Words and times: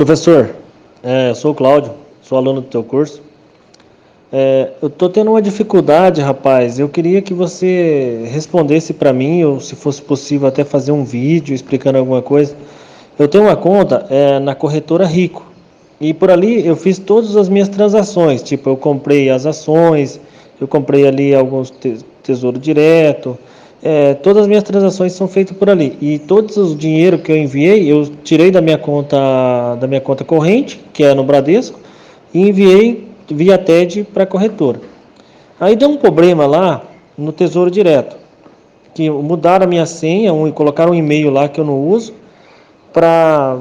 Professor, 0.00 0.54
é, 1.02 1.34
sou 1.34 1.50
o 1.50 1.54
Cláudio, 1.54 1.92
sou 2.22 2.38
aluno 2.38 2.62
do 2.62 2.68
teu 2.68 2.82
curso. 2.82 3.20
É, 4.32 4.70
eu 4.80 4.88
estou 4.88 5.10
tendo 5.10 5.30
uma 5.30 5.42
dificuldade, 5.42 6.22
rapaz. 6.22 6.78
Eu 6.78 6.88
queria 6.88 7.20
que 7.20 7.34
você 7.34 8.26
respondesse 8.32 8.94
para 8.94 9.12
mim, 9.12 9.44
ou 9.44 9.60
se 9.60 9.76
fosse 9.76 10.00
possível 10.00 10.48
até 10.48 10.64
fazer 10.64 10.90
um 10.90 11.04
vídeo 11.04 11.54
explicando 11.54 11.98
alguma 11.98 12.22
coisa. 12.22 12.56
Eu 13.18 13.28
tenho 13.28 13.44
uma 13.44 13.56
conta 13.56 14.06
é, 14.08 14.38
na 14.38 14.54
corretora 14.54 15.04
Rico 15.04 15.44
e 16.00 16.14
por 16.14 16.30
ali 16.30 16.66
eu 16.66 16.76
fiz 16.76 16.98
todas 16.98 17.36
as 17.36 17.50
minhas 17.50 17.68
transações. 17.68 18.42
Tipo, 18.42 18.70
eu 18.70 18.78
comprei 18.78 19.28
as 19.28 19.44
ações, 19.44 20.18
eu 20.58 20.66
comprei 20.66 21.06
ali 21.06 21.34
alguns 21.34 21.70
te 21.70 21.98
tesouro 22.22 22.58
direto. 22.58 23.38
É, 23.82 24.14
todas 24.14 24.42
as 24.42 24.48
minhas 24.48 24.62
transações 24.62 25.12
são 25.14 25.26
feitas 25.26 25.56
por 25.56 25.70
ali 25.70 25.96
e 26.02 26.18
todos 26.18 26.58
os 26.58 26.76
dinheiro 26.76 27.18
que 27.18 27.32
eu 27.32 27.36
enviei 27.38 27.90
eu 27.90 28.06
tirei 28.22 28.50
da 28.50 28.60
minha 28.60 28.76
conta 28.76 29.16
da 29.80 29.86
minha 29.86 30.02
conta 30.02 30.22
corrente 30.22 30.78
que 30.92 31.02
é 31.02 31.14
no 31.14 31.24
Bradesco 31.24 31.80
e 32.34 32.46
enviei 32.46 33.08
via 33.34 33.58
TED 33.58 34.04
para 34.04 34.24
a 34.24 34.26
corretora. 34.26 34.80
Aí 35.58 35.76
deu 35.76 35.88
um 35.88 35.96
problema 35.96 36.46
lá 36.46 36.82
no 37.16 37.32
Tesouro 37.32 37.70
Direto, 37.70 38.16
que 38.94 39.10
mudaram 39.10 39.64
a 39.64 39.68
minha 39.68 39.86
senha, 39.86 40.32
um, 40.32 40.50
colocaram 40.50 40.92
um 40.92 40.94
e-mail 40.94 41.30
lá 41.30 41.48
que 41.48 41.60
eu 41.60 41.64
não 41.64 41.78
uso, 41.78 42.14
para 42.92 43.58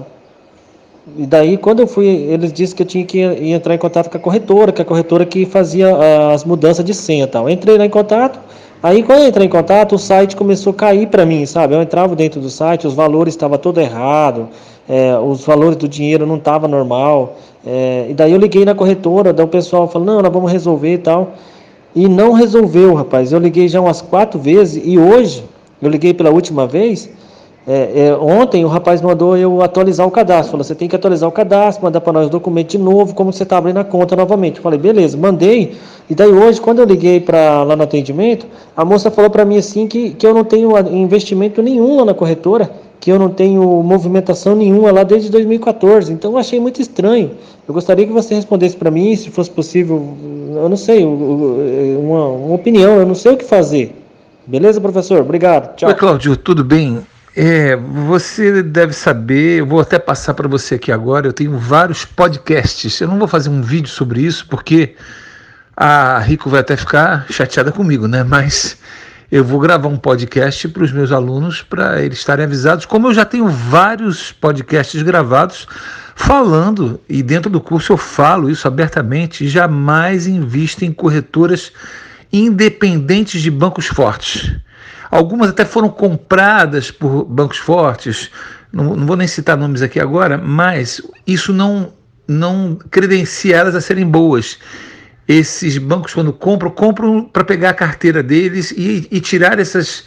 e 1.17 1.25
daí 1.25 1.57
quando 1.57 1.79
eu 1.79 1.87
fui, 1.87 2.05
eles 2.05 2.53
disseram 2.53 2.77
que 2.77 2.83
eu 2.83 2.87
tinha 2.87 3.05
que 3.05 3.19
entrar 3.19 3.73
em 3.73 3.79
contato 3.79 4.09
com 4.09 4.17
a 4.17 4.19
corretora, 4.19 4.71
que 4.71 4.81
é 4.81 4.83
a 4.83 4.85
corretora 4.85 5.25
que 5.25 5.45
fazia 5.45 5.89
as 6.31 6.43
mudanças 6.43 6.85
de 6.85 6.93
senha, 6.93 7.27
tal. 7.27 7.49
Eu 7.49 7.49
entrei 7.49 7.77
lá 7.77 7.85
em 7.85 7.89
contato, 7.89 8.39
aí 8.81 9.03
quando 9.03 9.21
eu 9.21 9.27
entrei 9.27 9.47
em 9.47 9.49
contato, 9.49 9.95
o 9.95 9.99
site 9.99 10.35
começou 10.35 10.71
a 10.71 10.75
cair 10.75 11.07
para 11.07 11.25
mim, 11.25 11.45
sabe? 11.45 11.75
Eu 11.75 11.81
entrava 11.81 12.15
dentro 12.15 12.39
do 12.39 12.49
site, 12.49 12.87
os 12.87 12.93
valores 12.93 13.33
estavam 13.33 13.57
todo 13.57 13.79
errado, 13.79 14.49
é, 14.87 15.17
os 15.17 15.45
valores 15.45 15.75
do 15.77 15.87
dinheiro 15.87 16.25
não 16.25 16.37
estavam 16.37 16.69
normal. 16.69 17.37
É, 17.65 18.07
e 18.09 18.13
daí 18.13 18.31
eu 18.31 18.39
liguei 18.39 18.65
na 18.65 18.73
corretora, 18.73 19.33
daí 19.33 19.45
o 19.45 19.49
pessoal 19.49 19.87
falou, 19.87 20.05
não, 20.05 20.21
nós 20.21 20.31
vamos 20.31 20.51
resolver 20.51 20.93
e 20.93 20.97
tal. 20.97 21.33
E 21.95 22.07
não 22.07 22.33
resolveu, 22.33 22.93
rapaz. 22.93 23.31
Eu 23.31 23.39
liguei 23.39 23.67
já 23.67 23.81
umas 23.81 24.01
quatro 24.01 24.39
vezes 24.39 24.81
e 24.85 24.97
hoje, 24.97 25.43
eu 25.81 25.89
liguei 25.89 26.13
pela 26.13 26.29
última 26.29 26.65
vez, 26.65 27.09
é, 27.71 28.07
é, 28.07 28.15
ontem 28.15 28.65
o 28.65 28.67
rapaz 28.67 28.99
mandou 28.99 29.37
eu 29.37 29.61
atualizar 29.61 30.07
o 30.07 30.09
cadastro. 30.09 30.53
Falou, 30.53 30.63
você 30.63 30.73
tem 30.73 30.87
que 30.89 30.95
atualizar 30.95 31.29
o 31.29 31.31
cadastro, 31.31 31.85
mandar 31.85 32.01
para 32.01 32.13
nós 32.13 32.25
o 32.25 32.29
documento 32.29 32.71
de 32.71 32.79
novo, 32.79 33.13
como 33.13 33.31
você 33.31 33.43
está 33.43 33.59
abrindo 33.59 33.77
a 33.77 33.83
conta 33.83 34.15
novamente. 34.15 34.57
Eu 34.57 34.63
falei, 34.63 34.79
beleza, 34.79 35.15
mandei. 35.15 35.75
E 36.09 36.15
daí 36.15 36.31
hoje, 36.31 36.59
quando 36.59 36.79
eu 36.79 36.85
liguei 36.85 37.19
para 37.19 37.61
lá 37.61 37.75
no 37.75 37.83
atendimento, 37.83 38.47
a 38.75 38.83
moça 38.83 39.11
falou 39.11 39.29
para 39.29 39.45
mim 39.45 39.57
assim 39.57 39.85
que, 39.85 40.09
que 40.15 40.25
eu 40.25 40.33
não 40.33 40.43
tenho 40.43 40.75
investimento 40.91 41.61
nenhum 41.61 41.97
lá 41.97 42.05
na 42.05 42.13
corretora 42.15 42.71
que 42.99 43.11
eu 43.11 43.19
não 43.19 43.29
tenho 43.29 43.61
movimentação 43.83 44.55
nenhuma 44.55 44.91
lá 44.91 45.03
desde 45.03 45.29
2014. 45.29 46.11
Então 46.11 46.31
eu 46.31 46.37
achei 46.39 46.59
muito 46.59 46.81
estranho. 46.81 47.31
Eu 47.67 47.73
gostaria 47.73 48.07
que 48.07 48.11
você 48.11 48.33
respondesse 48.33 48.75
para 48.75 48.89
mim, 48.89 49.15
se 49.15 49.29
fosse 49.29 49.51
possível, 49.51 50.17
eu 50.55 50.67
não 50.67 50.75
sei, 50.75 51.05
uma, 51.05 52.27
uma, 52.29 52.55
opinião, 52.55 52.97
eu 52.97 53.05
não 53.05 53.13
sei 53.13 53.33
o 53.33 53.37
que 53.37 53.45
fazer. 53.45 53.95
Beleza, 54.47 54.81
professor? 54.81 55.21
Obrigado. 55.21 55.75
Tchau. 55.75 55.87
Oi, 55.87 55.95
Cláudio, 55.95 56.35
tudo 56.35 56.63
bem? 56.63 56.99
É, 57.35 57.75
você 57.75 58.63
deve 58.63 58.93
saber, 58.93 59.59
eu 59.59 59.65
vou 59.65 59.79
até 59.79 59.99
passar 59.99 60.33
para 60.33 60.47
você 60.47 60.75
aqui 60.75 60.91
agora, 60.91 61.27
eu 61.27 61.33
tenho 61.33 61.57
vários 61.57 62.03
podcasts. 62.03 62.99
Eu 62.99 63.07
não 63.07 63.19
vou 63.19 63.27
fazer 63.27 63.49
um 63.49 63.61
vídeo 63.61 63.89
sobre 63.89 64.21
isso 64.21 64.47
porque 64.47 64.95
a 65.75 66.19
Rico 66.19 66.49
vai 66.49 66.59
até 66.59 66.75
ficar 66.75 67.25
chateada 67.29 67.71
comigo, 67.71 68.07
né? 68.07 68.23
Mas 68.23 68.77
eu 69.31 69.43
vou 69.43 69.59
gravar 69.59 69.87
um 69.87 69.95
podcast 69.95 70.67
para 70.69 70.83
os 70.83 70.91
meus 70.91 71.11
alunos 71.11 71.61
para 71.61 72.01
eles 72.01 72.17
estarem 72.17 72.45
avisados, 72.45 72.85
como 72.85 73.07
eu 73.07 73.13
já 73.13 73.23
tenho 73.23 73.47
vários 73.47 74.31
podcasts 74.31 75.01
gravados 75.03 75.67
falando, 76.15 76.99
e 77.07 77.23
dentro 77.23 77.49
do 77.49 77.61
curso 77.61 77.93
eu 77.93 77.97
falo 77.97 78.49
isso 78.49 78.67
abertamente, 78.67 79.47
jamais 79.47 80.27
invista 80.27 80.83
em 80.83 80.91
corretoras 80.91 81.71
independentes 82.33 83.41
de 83.41 83.49
bancos 83.49 83.85
fortes. 83.85 84.51
Algumas 85.09 85.49
até 85.49 85.65
foram 85.65 85.89
compradas 85.89 86.91
por 86.91 87.25
bancos 87.25 87.57
fortes, 87.57 88.29
não, 88.71 88.95
não 88.95 89.07
vou 89.07 89.17
nem 89.17 89.27
citar 89.27 89.57
nomes 89.57 89.81
aqui 89.81 89.99
agora, 89.99 90.37
mas 90.37 91.01
isso 91.25 91.51
não, 91.51 91.93
não 92.27 92.77
credencia 92.91 93.55
elas 93.55 93.75
a 93.75 93.81
serem 93.81 94.05
boas 94.05 94.59
esses 95.29 95.77
bancos, 95.77 96.15
quando 96.15 96.33
compram, 96.33 96.71
compram 96.71 97.23
para 97.23 97.43
pegar 97.43 97.69
a 97.69 97.73
carteira 97.75 98.23
deles 98.23 98.71
e, 98.71 99.07
e 99.11 99.21
tirar 99.21 99.59
essas. 99.59 100.05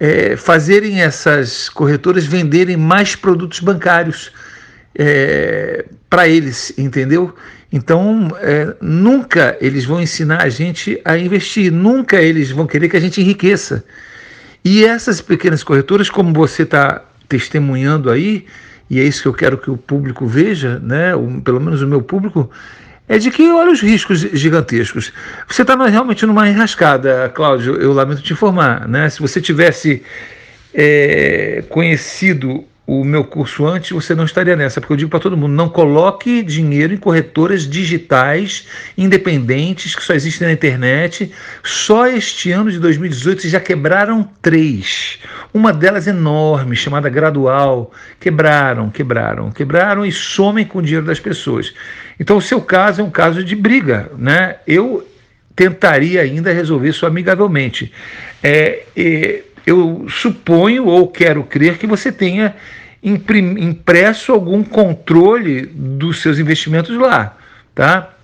É, 0.00 0.36
fazerem 0.36 1.00
essas 1.00 1.68
corretoras 1.68 2.24
venderem 2.24 2.76
mais 2.76 3.16
produtos 3.16 3.58
bancários 3.58 4.30
é, 4.94 5.84
para 6.08 6.28
eles, 6.28 6.72
entendeu? 6.78 7.34
Então, 7.72 8.28
é, 8.40 8.76
nunca 8.80 9.56
eles 9.60 9.84
vão 9.84 10.00
ensinar 10.00 10.42
a 10.42 10.48
gente 10.48 11.00
a 11.04 11.18
investir, 11.18 11.72
nunca 11.72 12.22
eles 12.22 12.52
vão 12.52 12.64
querer 12.64 12.88
que 12.88 12.96
a 12.96 13.00
gente 13.00 13.20
enriqueça. 13.20 13.84
E 14.70 14.84
essas 14.84 15.22
pequenas 15.22 15.62
corretoras, 15.62 16.10
como 16.10 16.30
você 16.30 16.62
está 16.62 17.02
testemunhando 17.26 18.10
aí, 18.10 18.44
e 18.90 19.00
é 19.00 19.02
isso 19.02 19.22
que 19.22 19.28
eu 19.28 19.32
quero 19.32 19.56
que 19.56 19.70
o 19.70 19.78
público 19.78 20.26
veja, 20.26 20.78
né? 20.80 21.14
O, 21.14 21.40
pelo 21.40 21.58
menos 21.58 21.80
o 21.80 21.86
meu 21.86 22.02
público, 22.02 22.50
é 23.08 23.16
de 23.16 23.30
que 23.30 23.50
olha 23.50 23.72
os 23.72 23.80
riscos 23.80 24.20
gigantescos. 24.20 25.10
Você 25.48 25.62
está 25.62 25.74
realmente 25.86 26.26
numa 26.26 26.46
enrascada, 26.46 27.32
Cláudio, 27.34 27.76
eu 27.76 27.94
lamento 27.94 28.20
te 28.20 28.34
informar. 28.34 28.86
Né? 28.86 29.08
Se 29.08 29.20
você 29.20 29.40
tivesse 29.40 30.02
é, 30.74 31.64
conhecido 31.70 32.62
o 32.88 33.04
meu 33.04 33.22
curso 33.22 33.66
antes, 33.66 33.90
você 33.90 34.14
não 34.14 34.24
estaria 34.24 34.56
nessa, 34.56 34.80
porque 34.80 34.94
eu 34.94 34.96
digo 34.96 35.10
para 35.10 35.20
todo 35.20 35.36
mundo: 35.36 35.52
não 35.52 35.68
coloque 35.68 36.42
dinheiro 36.42 36.94
em 36.94 36.96
corretoras 36.96 37.68
digitais 37.68 38.66
independentes 38.96 39.94
que 39.94 40.02
só 40.02 40.14
existem 40.14 40.48
na 40.48 40.54
internet. 40.54 41.30
Só 41.62 42.06
este 42.06 42.50
ano 42.50 42.70
de 42.72 42.78
2018 42.78 43.46
já 43.46 43.60
quebraram 43.60 44.26
três. 44.40 45.18
Uma 45.52 45.70
delas 45.70 46.06
enorme, 46.06 46.74
chamada 46.74 47.10
Gradual. 47.10 47.92
Quebraram, 48.18 48.88
quebraram, 48.88 49.50
quebraram 49.50 50.06
e 50.06 50.10
somem 50.10 50.64
com 50.64 50.78
o 50.78 50.82
dinheiro 50.82 51.04
das 51.04 51.20
pessoas. 51.20 51.74
Então, 52.18 52.38
o 52.38 52.42
seu 52.42 52.58
caso 52.58 53.02
é 53.02 53.04
um 53.04 53.10
caso 53.10 53.44
de 53.44 53.54
briga. 53.54 54.10
Né? 54.16 54.56
Eu 54.66 55.06
tentaria 55.54 56.22
ainda 56.22 56.54
resolver 56.54 56.88
isso 56.88 57.04
amigavelmente. 57.04 57.92
É, 58.42 58.84
é, 58.96 59.42
eu 59.68 60.06
suponho 60.08 60.86
ou 60.86 61.08
quero 61.08 61.44
crer 61.44 61.76
que 61.76 61.86
você 61.86 62.10
tenha 62.10 62.56
impresso 63.02 64.32
algum 64.32 64.64
controle 64.64 65.66
dos 65.66 66.22
seus 66.22 66.38
investimentos 66.38 66.96
lá, 66.96 67.36
tá? 67.74 68.14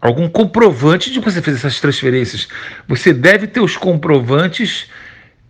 Algum 0.00 0.28
comprovante 0.28 1.10
de 1.10 1.18
que 1.18 1.24
você 1.24 1.42
fez 1.42 1.56
essas 1.56 1.80
transferências. 1.80 2.48
Você 2.86 3.12
deve 3.12 3.46
ter 3.46 3.60
os 3.60 3.76
comprovantes, 3.76 4.88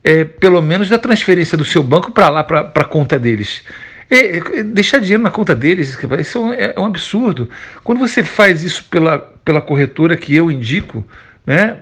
é, 0.02 0.24
pelo 0.24 0.62
menos 0.62 0.88
da 0.88 0.98
transferência 0.98 1.56
do 1.56 1.64
seu 1.64 1.82
banco 1.82 2.10
para 2.10 2.28
lá, 2.30 2.42
para 2.42 2.60
a 2.74 2.84
conta 2.84 3.18
deles. 3.18 3.62
É, 4.10 4.38
é, 4.38 4.62
deixar 4.62 4.98
dinheiro 4.98 5.22
na 5.22 5.30
conta 5.30 5.54
deles, 5.54 5.98
isso 6.20 6.52
é, 6.54 6.72
é 6.74 6.80
um 6.80 6.86
absurdo. 6.86 7.50
Quando 7.84 7.98
você 7.98 8.24
faz 8.24 8.62
isso 8.62 8.84
pela, 8.84 9.18
pela 9.44 9.60
corretora 9.60 10.16
que 10.16 10.34
eu 10.34 10.50
indico, 10.50 11.04
né, 11.44 11.78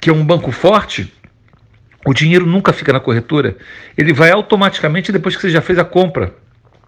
que 0.00 0.08
é 0.08 0.12
um 0.12 0.24
banco 0.24 0.50
forte, 0.50 1.12
o 2.04 2.12
dinheiro 2.12 2.46
nunca 2.46 2.72
fica 2.72 2.92
na 2.92 3.00
corretora, 3.00 3.56
ele 3.96 4.12
vai 4.12 4.30
automaticamente 4.30 5.10
depois 5.10 5.34
que 5.34 5.42
você 5.42 5.50
já 5.50 5.62
fez 5.62 5.78
a 5.78 5.84
compra. 5.84 6.34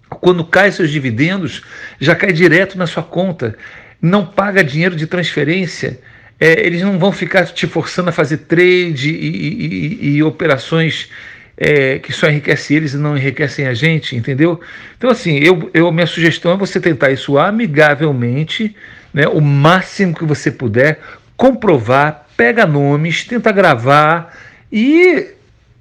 Quando 0.08 0.44
cai 0.44 0.70
seus 0.70 0.90
dividendos, 0.90 1.62
já 1.98 2.14
cai 2.14 2.32
direto 2.32 2.78
na 2.78 2.86
sua 2.86 3.02
conta. 3.02 3.56
Não 4.00 4.24
paga 4.24 4.62
dinheiro 4.62 4.94
de 4.94 5.06
transferência. 5.06 5.98
É, 6.38 6.64
eles 6.64 6.82
não 6.82 6.98
vão 6.98 7.10
ficar 7.10 7.44
te 7.46 7.66
forçando 7.66 8.10
a 8.10 8.12
fazer 8.12 8.38
trade 8.38 9.10
e, 9.10 10.06
e, 10.10 10.16
e 10.16 10.22
operações 10.22 11.08
é, 11.56 11.98
que 11.98 12.12
só 12.12 12.28
enriquecem 12.28 12.76
eles 12.76 12.92
e 12.92 12.98
não 12.98 13.16
enriquecem 13.16 13.66
a 13.66 13.72
gente, 13.72 14.14
entendeu? 14.14 14.60
Então, 14.98 15.08
assim, 15.08 15.38
eu, 15.38 15.70
eu, 15.72 15.90
minha 15.90 16.06
sugestão 16.06 16.52
é 16.52 16.56
você 16.56 16.78
tentar 16.78 17.10
isso 17.10 17.38
amigavelmente, 17.38 18.76
né, 19.14 19.26
o 19.26 19.40
máximo 19.40 20.14
que 20.14 20.24
você 20.24 20.50
puder, 20.50 21.00
comprovar, 21.36 22.26
pega 22.36 22.66
nomes, 22.66 23.24
tenta 23.24 23.50
gravar 23.50 24.36
e 24.70 25.36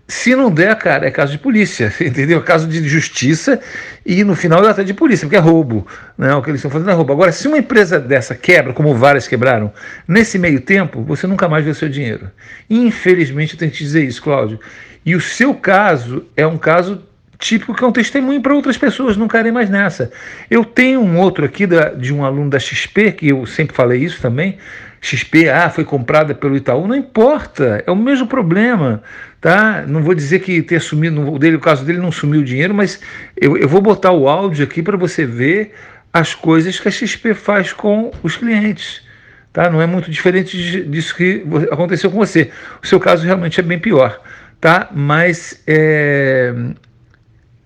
se 0.07 0.35
não 0.35 0.51
der, 0.51 0.75
cara, 0.75 1.07
é 1.07 1.11
caso 1.11 1.31
de 1.31 1.39
polícia, 1.39 1.91
entendeu? 1.99 2.41
Caso 2.41 2.67
de 2.67 2.87
justiça 2.87 3.59
e 4.05 4.23
no 4.23 4.35
final 4.35 4.63
é 4.65 4.69
até 4.69 4.83
de 4.83 4.93
polícia, 4.93 5.25
porque 5.25 5.35
é 5.35 5.39
roubo. 5.39 5.87
Né? 6.17 6.33
O 6.35 6.41
que 6.41 6.51
eles 6.51 6.59
estão 6.59 6.69
fazendo 6.69 6.91
é 6.91 6.93
roubo. 6.93 7.11
Agora, 7.11 7.31
se 7.31 7.47
uma 7.47 7.57
empresa 7.57 7.99
dessa 7.99 8.35
quebra, 8.35 8.73
como 8.73 8.93
várias 8.93 9.27
quebraram, 9.27 9.73
nesse 10.07 10.37
meio 10.37 10.61
tempo, 10.61 11.01
você 11.01 11.25
nunca 11.25 11.47
mais 11.47 11.65
vê 11.65 11.71
o 11.71 11.75
seu 11.75 11.89
dinheiro. 11.89 12.29
Infelizmente, 12.69 13.53
eu 13.53 13.59
tenho 13.59 13.71
que 13.71 13.77
te 13.77 13.83
dizer 13.83 14.03
isso, 14.03 14.21
Cláudio. 14.21 14.59
E 15.03 15.15
o 15.15 15.21
seu 15.21 15.53
caso 15.55 16.25
é 16.37 16.45
um 16.45 16.57
caso 16.57 17.01
típico 17.37 17.73
que 17.73 17.83
é 17.83 17.87
um 17.87 17.91
testemunho 17.91 18.41
para 18.41 18.55
outras 18.55 18.77
pessoas 18.77 19.17
não 19.17 19.27
caírem 19.27 19.51
mais 19.51 19.69
nessa. 19.69 20.11
Eu 20.49 20.63
tenho 20.63 21.01
um 21.01 21.17
outro 21.17 21.45
aqui 21.45 21.65
da, 21.67 21.89
de 21.89 22.13
um 22.13 22.23
aluno 22.23 22.49
da 22.49 22.59
XP, 22.59 23.11
que 23.11 23.29
eu 23.29 23.45
sempre 23.45 23.75
falei 23.75 24.03
isso 24.03 24.21
também, 24.21 24.57
XP, 25.01 25.49
ah, 25.49 25.69
foi 25.69 25.83
comprada 25.83 26.33
pelo 26.33 26.55
Itaú, 26.55 26.87
não 26.87 26.95
importa, 26.95 27.83
é 27.85 27.91
o 27.91 27.95
mesmo 27.95 28.27
problema. 28.27 29.03
tá? 29.39 29.83
Não 29.87 30.01
vou 30.01 30.15
dizer 30.15 30.39
que 30.39 30.61
ter 30.61 30.81
sumido, 30.81 31.33
o 31.33 31.37
dele, 31.37 31.57
o 31.57 31.59
caso 31.59 31.85
dele 31.85 31.99
não 31.99 32.11
sumiu 32.11 32.41
o 32.41 32.43
dinheiro, 32.43 32.73
mas 32.73 32.99
eu, 33.39 33.55
eu 33.57 33.67
vou 33.69 33.81
botar 33.81 34.11
o 34.11 34.27
áudio 34.27 34.63
aqui 34.63 34.81
para 34.81 34.97
você 34.97 35.25
ver 35.25 35.73
as 36.11 36.33
coisas 36.33 36.79
que 36.79 36.87
a 36.87 36.91
XP 36.91 37.33
faz 37.33 37.73
com 37.73 38.11
os 38.23 38.37
clientes. 38.37 39.03
Tá? 39.51 39.69
Não 39.69 39.81
é 39.81 39.85
muito 39.85 40.09
diferente 40.09 40.83
disso 40.83 41.15
que 41.15 41.45
aconteceu 41.71 42.09
com 42.09 42.17
você. 42.17 42.51
O 42.83 42.87
seu 42.87 42.99
caso 42.99 43.25
realmente 43.25 43.59
é 43.59 43.63
bem 43.63 43.79
pior, 43.79 44.19
tá? 44.59 44.89
Mas 44.91 45.61
é, 45.67 46.53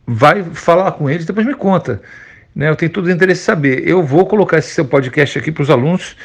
vai 0.05 0.43
falar 0.43 0.91
com 0.91 1.09
eles, 1.09 1.25
depois 1.25 1.45
me 1.45 1.55
conta. 1.55 2.01
Né? 2.55 2.69
Eu 2.69 2.75
tenho 2.75 2.91
todo 2.91 3.05
o 3.05 3.11
interesse 3.11 3.41
em 3.41 3.45
saber. 3.45 3.87
Eu 3.87 4.03
vou 4.03 4.25
colocar 4.25 4.57
esse 4.57 4.71
seu 4.71 4.85
podcast 4.85 5.39
aqui 5.39 5.51
para 5.51 5.63
os 5.63 5.69
alunos. 5.69 6.15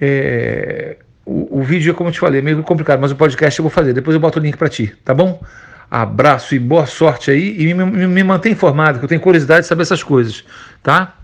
É, 0.00 0.96
o, 1.24 1.60
o, 1.60 1.62
vídeo, 1.62 1.94
como 1.94 2.08
eu 2.08 2.12
te 2.12 2.20
falei, 2.20 2.40
é 2.40 2.42
meio 2.42 2.62
complicado, 2.62 3.00
mas 3.00 3.10
o 3.10 3.16
podcast 3.16 3.58
eu 3.58 3.62
vou 3.62 3.70
fazer. 3.70 3.92
Depois 3.92 4.14
eu 4.14 4.20
boto 4.20 4.38
o 4.38 4.42
link 4.42 4.56
para 4.56 4.68
ti, 4.68 4.94
tá 5.04 5.12
bom? 5.12 5.42
Abraço 5.90 6.54
e 6.54 6.58
boa 6.58 6.86
sorte 6.86 7.30
aí. 7.30 7.56
E 7.58 7.74
me, 7.74 7.84
me, 7.84 8.06
me 8.06 8.22
mantém 8.22 8.52
informado, 8.52 8.98
que 8.98 9.04
eu 9.04 9.08
tenho 9.08 9.20
curiosidade 9.20 9.62
de 9.62 9.66
saber 9.66 9.82
essas 9.82 10.02
coisas, 10.02 10.44
tá? 10.82 11.15